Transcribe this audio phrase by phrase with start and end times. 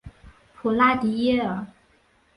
[0.55, 1.67] 普拉迪耶尔。